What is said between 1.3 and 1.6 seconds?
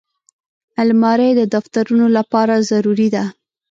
د